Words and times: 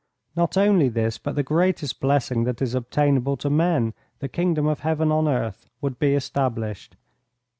Not 0.35 0.57
only 0.57 0.89
this, 0.89 1.19
but 1.19 1.35
the 1.35 1.43
greatest 1.43 1.99
blessing 1.99 2.43
that 2.45 2.59
is 2.59 2.73
obtainable 2.73 3.37
to 3.37 3.51
men, 3.51 3.93
the 4.17 4.27
Kingdom 4.27 4.65
of 4.65 4.79
Heaven 4.79 5.11
on 5.11 5.27
Earth 5.27 5.67
would 5.79 5.99
be 5.99 6.15
established. 6.15 6.95